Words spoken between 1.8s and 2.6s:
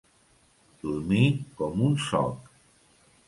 un soc.